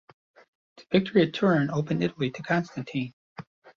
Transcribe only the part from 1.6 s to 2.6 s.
opened Italy to